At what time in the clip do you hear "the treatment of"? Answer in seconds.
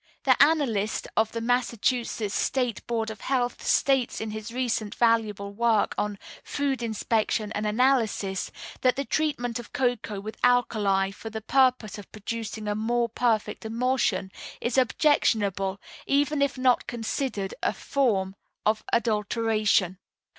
8.95-9.73